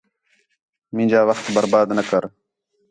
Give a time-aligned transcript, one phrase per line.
[0.95, 2.23] مینجا وخت برباد نہ کر